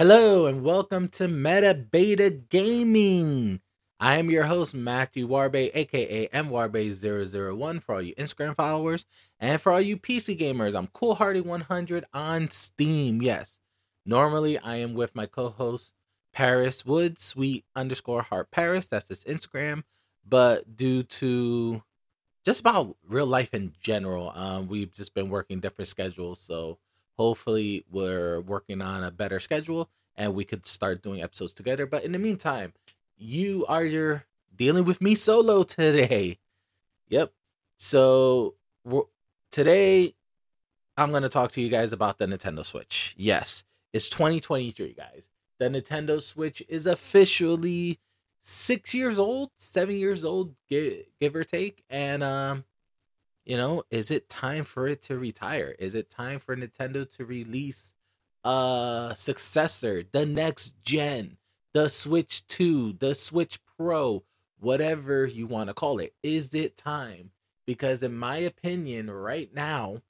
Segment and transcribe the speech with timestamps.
[0.00, 3.60] Hello and welcome to Meta Beta Gaming.
[3.98, 9.06] I am your host, Matthew Warbe, aka MWarbe001 for all you Instagram followers.
[9.40, 13.20] And for all you PC gamers, I'm Cool Hardy 100 on Steam.
[13.22, 13.58] Yes,
[14.06, 15.90] normally I am with my co host,
[16.32, 18.86] Paris Wood, sweet underscore heart Paris.
[18.86, 19.82] That's his Instagram.
[20.24, 21.82] But due to
[22.44, 26.38] just about real life in general, um, we've just been working different schedules.
[26.38, 26.78] So
[27.18, 31.84] hopefully we're working on a better schedule and we could start doing episodes together.
[31.84, 32.72] But in the meantime,
[33.16, 34.24] you are your
[34.56, 36.38] dealing with me solo today.
[37.08, 37.32] Yep.
[37.76, 38.54] So
[39.50, 40.14] today
[40.96, 43.14] I'm going to talk to you guys about the Nintendo Switch.
[43.16, 45.28] Yes, it's 2023, guys.
[45.58, 47.98] The Nintendo Switch is officially
[48.40, 51.82] six years old, seven years old, give, give or take.
[51.90, 52.64] And um,
[53.48, 55.74] you know, is it time for it to retire?
[55.78, 57.94] Is it time for Nintendo to release
[58.44, 61.38] a successor, the next gen,
[61.72, 64.22] the Switch 2, the Switch Pro,
[64.60, 66.12] whatever you want to call it?
[66.22, 67.30] Is it time?
[67.64, 70.02] Because in my opinion, right now,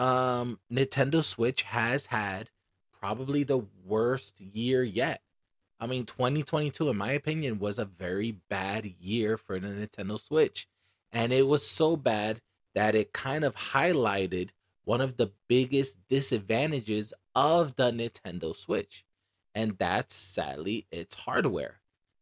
[0.00, 2.50] um, Nintendo Switch has had
[2.92, 5.22] probably the worst year yet.
[5.78, 10.66] I mean, 2022, in my opinion, was a very bad year for the Nintendo Switch.
[11.12, 12.40] And it was so bad
[12.74, 14.50] that it kind of highlighted
[14.84, 19.04] one of the biggest disadvantages of the Nintendo Switch.
[19.54, 21.80] And that's sadly its hardware.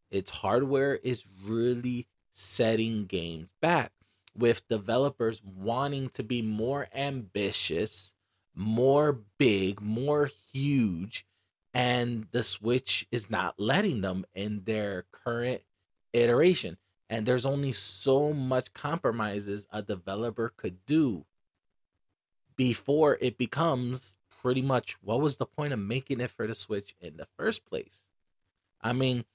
[0.09, 3.93] Its hardware is really setting games back
[4.35, 8.13] with developers wanting to be more ambitious,
[8.53, 11.25] more big, more huge,
[11.73, 15.61] and the Switch is not letting them in their current
[16.13, 16.77] iteration
[17.11, 21.25] and there's only so much compromises a developer could do
[22.55, 26.95] before it becomes pretty much what was the point of making it for the Switch
[27.01, 28.05] in the first place?
[28.81, 29.25] I mean,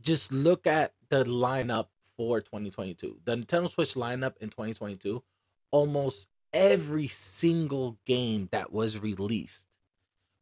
[0.00, 3.18] just look at the lineup for 2022.
[3.24, 5.24] The Nintendo Switch lineup in 2022,
[5.72, 9.66] almost every single game that was released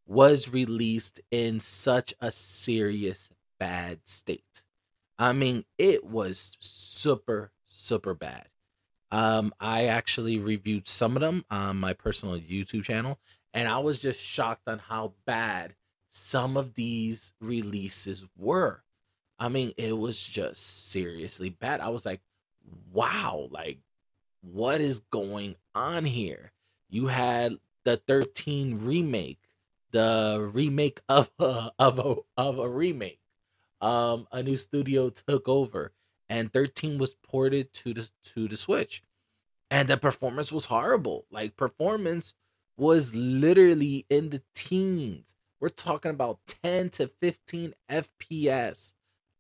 [0.07, 4.63] was released in such a serious bad state.
[5.19, 8.49] I mean, it was super, super bad.
[9.11, 13.19] Um, I actually reviewed some of them on my personal YouTube channel,
[13.55, 15.75] and I was just shocked on how bad
[16.09, 18.83] some of these releases were.
[19.39, 21.81] I mean, it was just seriously bad.
[21.81, 22.21] I was like,
[22.93, 23.79] wow, like,
[24.41, 26.53] what is going on here?
[26.89, 29.41] You had the 13 remake,
[29.93, 33.21] the remake of a, of a, of a remake
[33.81, 35.93] um, a new studio took over,
[36.29, 39.03] and 13 was ported to the to the Switch,
[39.71, 41.27] and the performance was horrible.
[41.31, 42.35] Like performance
[42.77, 45.35] was literally in the teens.
[45.61, 48.93] We're talking about 10 to 15 FPS.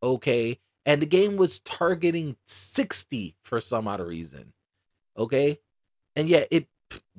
[0.02, 0.58] Okay.
[0.84, 4.52] And the game was targeting 60 for some odd reason.
[5.16, 5.58] Okay.
[6.14, 6.68] And yet it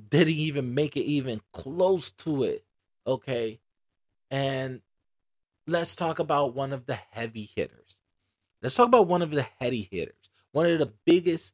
[0.10, 2.64] didn't even make it even close to it.
[3.06, 3.60] Okay.
[4.32, 4.82] And
[5.68, 7.96] let's talk about one of the heavy hitters.
[8.62, 10.16] Let's talk about one of the heavy hitters.
[10.52, 11.54] One of the biggest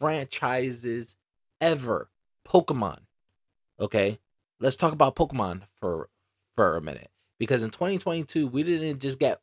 [0.00, 1.16] franchises
[1.60, 2.10] ever,
[2.48, 3.00] Pokemon.
[3.78, 4.18] Okay?
[4.58, 6.08] Let's talk about Pokemon for
[6.54, 9.40] for a minute because in 2022 we didn't just get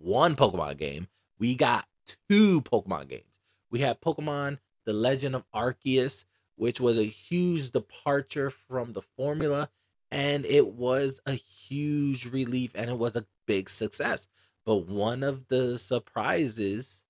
[0.00, 1.08] one Pokemon game,
[1.38, 1.86] we got
[2.28, 3.24] two Pokemon games.
[3.70, 6.24] We had Pokemon The Legend of Arceus,
[6.56, 9.68] which was a huge departure from the formula
[10.12, 14.28] and it was a huge relief and it was a big success.
[14.64, 17.04] But one of the surprises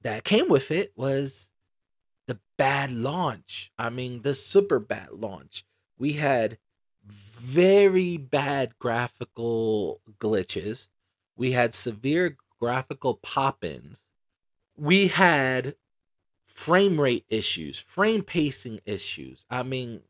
[0.00, 1.50] that came with it was
[2.26, 3.70] the bad launch.
[3.78, 5.66] I mean, the super bad launch.
[5.98, 6.56] We had
[7.04, 10.88] very bad graphical glitches.
[11.36, 14.02] We had severe graphical pop ins.
[14.76, 15.76] We had
[16.46, 19.44] frame rate issues, frame pacing issues.
[19.50, 20.00] I mean,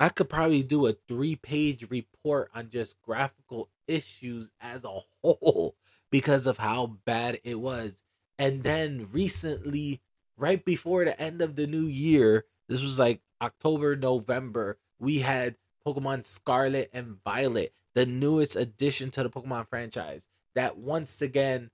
[0.00, 5.76] I could probably do a three page report on just graphical issues as a whole
[6.10, 8.02] because of how bad it was.
[8.38, 10.00] And then recently,
[10.36, 15.56] right before the end of the new year, this was like October, November, we had
[15.86, 21.70] Pokemon Scarlet and Violet, the newest addition to the Pokemon franchise, that once again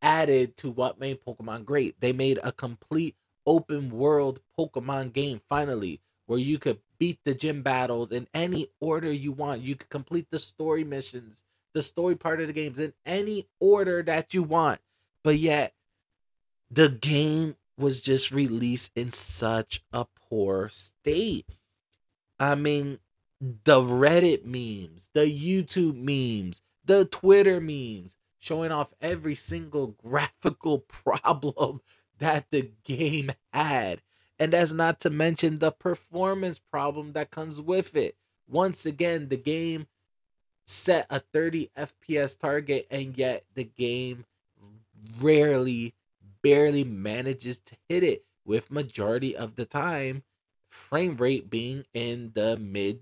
[0.00, 2.00] added to what made Pokemon great.
[2.00, 7.62] They made a complete open world Pokemon game finally where you could beat the gym
[7.62, 9.62] battles in any order you want.
[9.62, 11.42] You could complete the story missions,
[11.72, 14.80] the story part of the games in any order that you want.
[15.24, 15.72] But yet,
[16.70, 21.56] the game was just released in such a poor state.
[22.38, 22.98] I mean,
[23.40, 31.80] the Reddit memes, the YouTube memes, the Twitter memes, showing off every single graphical problem
[32.18, 34.02] that the game had.
[34.38, 38.16] And that's not to mention the performance problem that comes with it.
[38.46, 39.86] Once again, the game
[40.64, 44.24] set a 30 FPS target, and yet the game
[45.20, 45.94] rarely,
[46.42, 50.22] barely manages to hit it, with majority of the time
[50.68, 53.00] frame rate being in the mid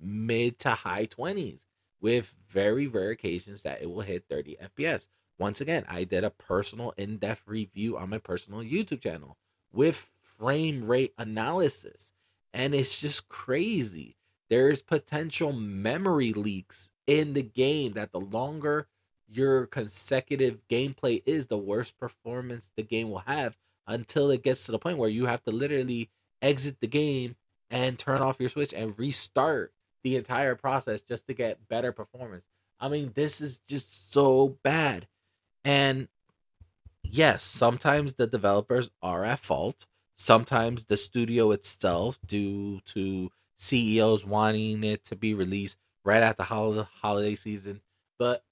[0.00, 1.64] mid to high 20s
[2.00, 5.08] with very rare occasions that it will hit 30 fps
[5.38, 9.36] once again i did a personal in-depth review on my personal youtube channel
[9.72, 12.12] with frame rate analysis
[12.52, 14.16] and it's just crazy
[14.48, 18.86] there's potential memory leaks in the game that the longer
[19.28, 23.56] your consecutive gameplay is the worse performance the game will have
[23.86, 26.10] until it gets to the point where you have to literally
[26.42, 27.36] exit the game
[27.70, 29.72] and turn off your switch and restart
[30.02, 32.46] the entire process just to get better performance.
[32.78, 35.06] I mean, this is just so bad.
[35.64, 36.08] And
[37.02, 39.86] yes, sometimes the developers are at fault.
[40.16, 46.44] Sometimes the studio itself, due to CEOs wanting it to be released right at the
[46.44, 47.80] holiday season.
[48.18, 48.44] But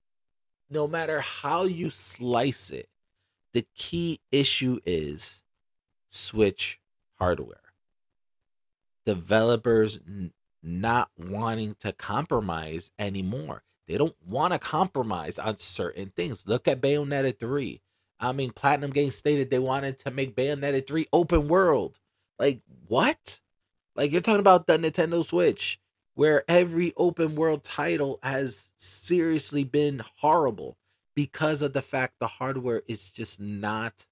[0.71, 2.89] no matter how you slice it,
[3.53, 5.43] the key issue is
[6.11, 6.81] Switch
[7.19, 7.65] hardware
[9.05, 10.33] developers n-
[10.63, 13.63] not wanting to compromise anymore.
[13.87, 16.47] They don't want to compromise on certain things.
[16.47, 17.83] Look at Bayonetta 3.
[18.21, 21.99] I mean, Platinum Games stated they wanted to make Bayonetta 3 open world.
[22.39, 23.41] Like, what?
[23.97, 25.81] Like, you're talking about the Nintendo Switch,
[26.15, 30.77] where every open world title has seriously been horrible
[31.15, 34.07] because of the fact the hardware is just not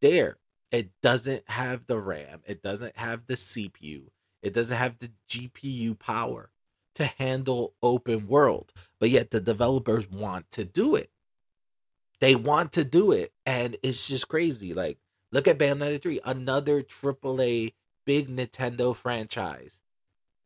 [0.00, 0.36] there.
[0.70, 4.08] It doesn't have the RAM, it doesn't have the CPU,
[4.42, 6.50] it doesn't have the GPU power
[6.94, 11.10] to handle open world, but yet the developers want to do it.
[12.20, 14.72] They want to do it, and it's just crazy.
[14.72, 14.98] Like,
[15.32, 17.74] look at Bayonetta 3, another AAA
[18.04, 19.80] big Nintendo franchise.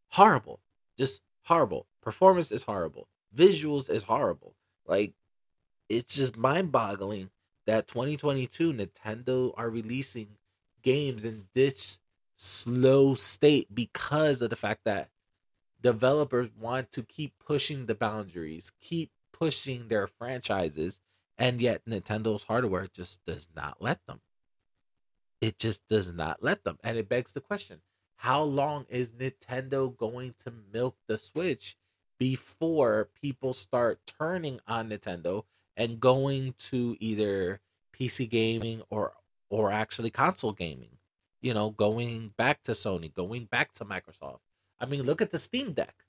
[0.09, 0.61] Horrible.
[0.97, 1.87] Just horrible.
[2.03, 3.09] Performance is horrible.
[3.37, 4.55] Visuals is horrible.
[4.87, 5.13] Like,
[5.89, 7.31] it's just mind boggling
[7.67, 10.29] that 2022 Nintendo are releasing
[10.83, 11.99] games in this
[12.37, 15.11] slow state because of the fact that
[15.83, 20.99] developers want to keep pushing the boundaries, keep pushing their franchises,
[21.39, 24.21] and yet Nintendo's hardware just does not let them.
[25.41, 26.79] It just does not let them.
[26.83, 27.81] And it begs the question
[28.17, 31.77] how long is Nintendo going to milk the Switch
[32.19, 35.45] before people start turning on Nintendo
[35.77, 37.61] and going to either
[37.97, 39.13] PC gaming or
[39.49, 40.99] or actually console gaming?
[41.41, 44.41] you know, going back to Sony, going back to Microsoft.
[44.81, 46.05] I mean, look at the Steam Deck.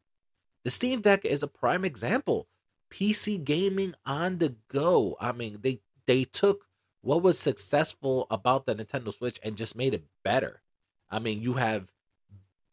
[0.63, 2.47] The Steam Deck is a prime example.
[2.89, 5.15] PC gaming on the go.
[5.19, 6.65] I mean, they they took
[7.01, 10.61] what was successful about the Nintendo Switch and just made it better.
[11.09, 11.91] I mean, you have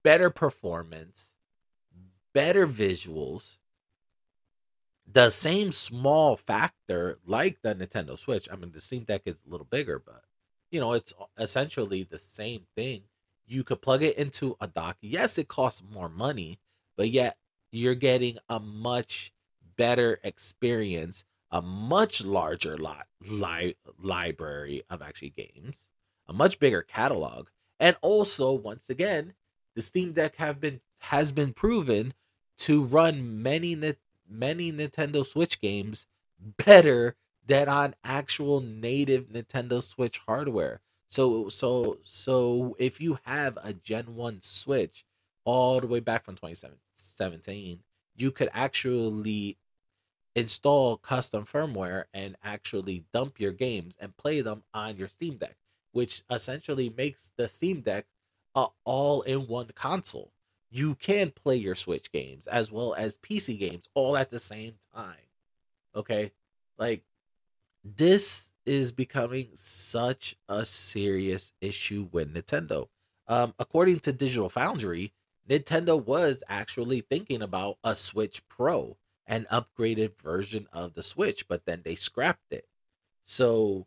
[0.03, 1.33] better performance,
[2.33, 3.57] better visuals,
[5.11, 8.49] the same small factor like the Nintendo Switch.
[8.51, 10.23] I mean, the Steam Deck is a little bigger, but
[10.71, 13.03] you know, it's essentially the same thing.
[13.47, 14.97] You could plug it into a dock.
[15.01, 16.59] Yes, it costs more money,
[16.97, 17.37] but yet
[17.71, 19.33] you're getting a much
[19.77, 25.89] better experience, a much larger lot li- library of actually games,
[26.29, 27.49] a much bigger catalog,
[27.79, 29.35] and also once again,
[29.75, 32.15] the Steam Deck have been has been proven
[32.59, 33.77] to run many
[34.29, 36.07] many Nintendo Switch games
[36.39, 37.15] better
[37.47, 40.81] than on actual native Nintendo Switch hardware.
[41.09, 45.05] So so so if you have a Gen 1 Switch
[45.45, 47.81] all the way back from 2017,
[48.17, 49.59] you could actually
[50.37, 55.57] install custom firmware and actually dump your games and play them on your Steam Deck,
[55.93, 58.05] which essentially makes the Steam Deck
[58.55, 60.31] a all-in-one console.
[60.71, 64.75] You can play your Switch games as well as PC games all at the same
[64.95, 65.17] time.
[65.95, 66.33] Okay?
[66.79, 67.03] Like
[67.83, 72.89] this is becoming such a serious issue with Nintendo.
[73.27, 75.13] Um, according to Digital Foundry,
[75.49, 78.97] Nintendo was actually thinking about a Switch Pro,
[79.27, 82.67] an upgraded version of the Switch, but then they scrapped it.
[83.25, 83.87] So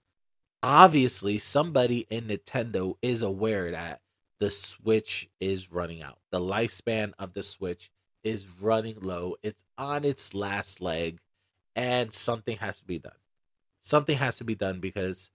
[0.61, 4.01] obviously, somebody in Nintendo is aware that
[4.39, 6.19] the Switch is running out.
[6.31, 7.91] The lifespan of the Switch
[8.23, 11.19] is running low, it's on its last leg,
[11.75, 13.13] and something has to be done
[13.81, 15.31] something has to be done because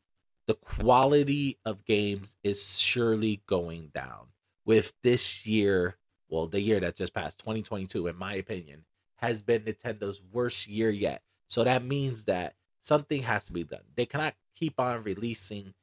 [0.47, 4.29] the quality of games is surely going down
[4.65, 5.97] with this year
[6.31, 8.85] well, the year that just passed, 2022, in my opinion,
[9.29, 11.23] has been Nintendo's worst year yet.
[11.49, 13.83] So that means that something has to be done.
[13.97, 15.75] They cannot keep on releasing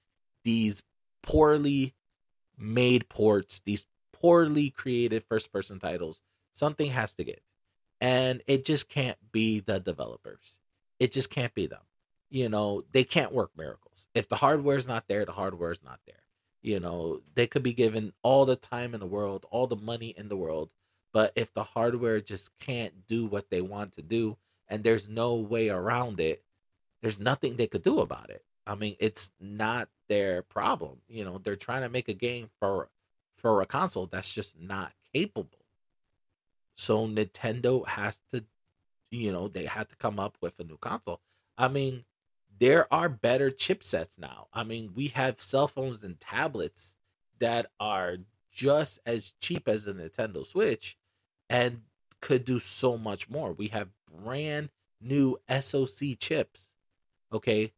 [0.43, 0.83] these
[1.21, 1.93] poorly
[2.57, 6.21] made ports, these poorly created first person titles.
[6.53, 7.39] Something has to give.
[7.99, 10.59] And it just can't be the developers.
[10.99, 11.81] It just can't be them.
[12.29, 14.07] You know, they can't work miracles.
[14.13, 16.15] If the hardware is not there, the hardware is not there.
[16.61, 20.13] You know, they could be given all the time in the world, all the money
[20.15, 20.69] in the world,
[21.13, 24.37] but if the hardware just can't do what they want to do
[24.67, 26.43] and there's no way around it,
[27.01, 28.43] there's nothing they could do about it.
[28.65, 30.97] I mean, it's not their problem.
[31.07, 32.89] You know, they're trying to make a game for
[33.35, 35.65] for a console that's just not capable.
[36.75, 38.43] So Nintendo has to,
[39.09, 41.21] you know, they had to come up with a new console.
[41.57, 42.05] I mean,
[42.59, 44.47] there are better chipsets now.
[44.53, 46.95] I mean, we have cell phones and tablets
[47.39, 48.17] that are
[48.51, 50.97] just as cheap as the Nintendo Switch
[51.51, 51.81] and
[52.21, 53.51] could do so much more.
[53.51, 54.69] We have brand
[55.01, 56.69] new SoC chips.
[57.31, 57.73] Okay.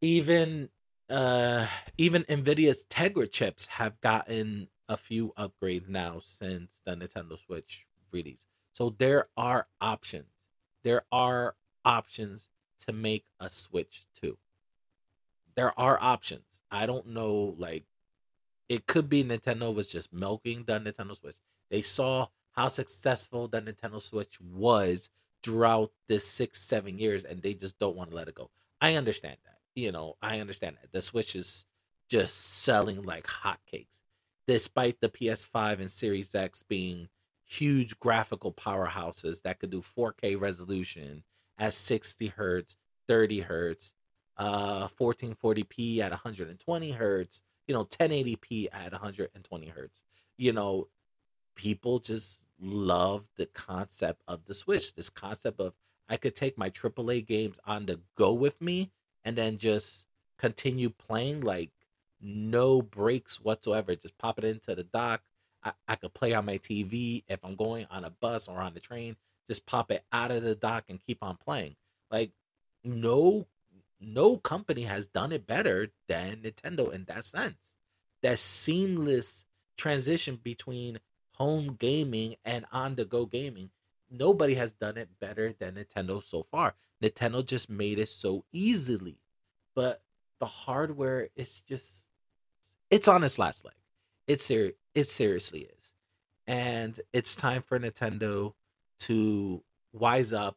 [0.00, 0.70] Even
[1.10, 1.66] uh
[1.98, 8.46] even Nvidia's Tegra chips have gotten a few upgrades now since the Nintendo Switch release.
[8.72, 10.32] So there are options.
[10.82, 12.48] There are options
[12.86, 14.38] to make a Switch 2.
[15.54, 16.62] There are options.
[16.70, 17.84] I don't know, like,
[18.70, 21.34] it could be Nintendo was just milking the Nintendo Switch.
[21.70, 25.10] They saw how successful the Nintendo Switch was
[25.42, 28.48] throughout this six, seven years, and they just don't want to let it go.
[28.80, 29.58] I understand that.
[29.74, 30.92] You know, I understand that.
[30.92, 31.66] The Switch is
[32.08, 34.02] just selling like hotcakes,
[34.46, 37.08] despite the PS5 and Series X being
[37.44, 41.24] huge graphical powerhouses that could do 4K resolution
[41.58, 42.76] at 60 hertz,
[43.08, 43.94] 30 hertz,
[44.36, 50.02] uh, 1440p at 120 hertz, you know, 1080p at 120 hertz.
[50.36, 50.88] You know,
[51.54, 54.92] people just love the concept of the Switch.
[54.96, 55.74] This concept of
[56.08, 58.90] I could take my AAA games on the go with me
[59.24, 61.70] and then just continue playing like
[62.20, 63.94] no breaks whatsoever.
[63.94, 65.22] Just pop it into the dock.
[65.62, 68.74] I, I could play on my TV if I'm going on a bus or on
[68.74, 69.14] the train
[69.46, 71.74] just pop it out of the dock and keep on playing.
[72.10, 72.30] Like
[72.84, 73.46] no
[74.00, 77.76] no company has done it better than Nintendo in that sense.
[78.22, 79.44] That seamless
[79.76, 80.98] transition between
[81.34, 83.70] home gaming and on the go gaming.
[84.10, 86.74] Nobody has done it better than Nintendo so far.
[87.02, 89.16] Nintendo just made it so easily.
[89.74, 90.02] But
[90.38, 92.08] the hardware is just
[92.90, 93.74] it's on its last leg.
[94.26, 95.92] It's ser- it seriously is.
[96.46, 98.54] And it's time for Nintendo
[99.00, 100.56] to wise up,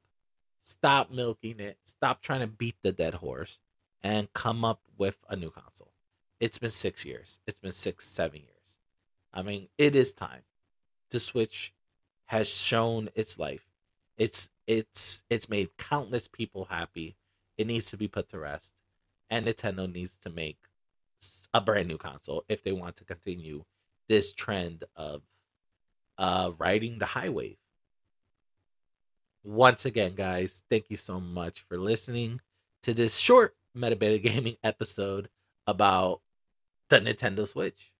[0.64, 3.60] stop milking it, stop trying to beat the dead horse,
[4.02, 5.92] and come up with a new console.
[6.40, 7.40] It's been six years.
[7.46, 8.78] It's been six, seven years.
[9.34, 10.42] I mean, it is time.
[11.12, 11.74] The Switch
[12.26, 13.72] has shown its life.
[14.18, 17.16] It's it's it's made countless people happy.
[17.58, 18.74] It needs to be put to rest,
[19.30, 20.58] and Nintendo needs to make
[21.54, 23.64] a brand new console if they want to continue
[24.08, 25.22] this trend of
[26.18, 27.58] uh riding the high wave
[29.44, 32.40] once again, guys, thank you so much for listening
[32.82, 35.30] to this short Metabeta Gaming episode
[35.68, 36.22] about
[36.90, 37.92] the Nintendo Switch.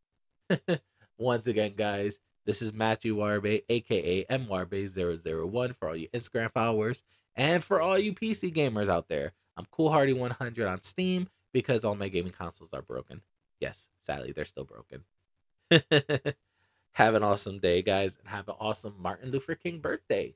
[1.18, 7.04] Once again, guys, this is Matthew Warbe, aka MWarbe001 for all you Instagram followers
[7.36, 9.34] and for all you PC gamers out there.
[9.56, 13.22] I'm Cool Hardy 100 on Steam because all my gaming consoles are broken.
[13.60, 15.04] Yes, sadly, they're still broken.
[16.94, 20.36] have an awesome day, guys, and have an awesome Martin Luther King birthday.